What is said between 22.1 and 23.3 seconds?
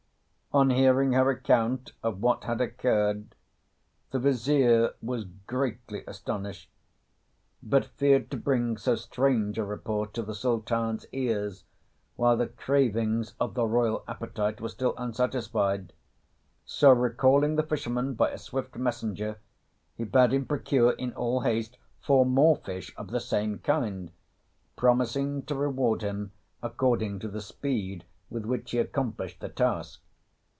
more fish of the